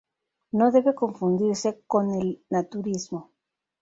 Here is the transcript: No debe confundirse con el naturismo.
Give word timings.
No 0.53 0.71
debe 0.71 0.95
confundirse 0.95 1.83
con 1.85 2.09
el 2.15 2.43
naturismo. 2.49 3.29